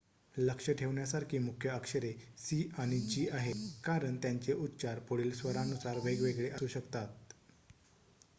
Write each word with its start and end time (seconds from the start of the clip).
लक्ष 0.35 0.69
ठेवण्यासारखी 0.71 1.37
मुख्य 1.39 1.69
अक्षरे 1.69 2.11
सी 2.37 2.61
आणि 2.77 2.99
जी 3.01 3.27
आहेत 3.31 3.69
कारण 3.83 4.17
त्यांचे 4.21 4.53
उच्चार 4.55 4.99
पुढील 5.09 5.31
स्वरानुसार 5.33 5.99
वेगवेगळे 6.03 6.49
असू 6.49 6.67
शकतात 6.69 7.33